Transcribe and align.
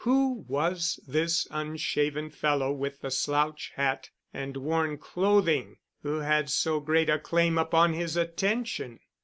Who 0.03 0.45
was 0.47 0.99
this 1.07 1.47
unshaven 1.51 2.31
fellow 2.31 2.71
with 2.71 3.01
the 3.01 3.11
slouch 3.11 3.71
hat 3.75 4.09
and 4.33 4.57
worn 4.57 4.97
clothing 4.97 5.77
who 6.01 6.21
had 6.21 6.49
so 6.49 6.79
great 6.79 7.07
a 7.07 7.19
claim 7.19 7.59
upon 7.59 7.93
his 7.93 8.17
attention? 8.17 8.99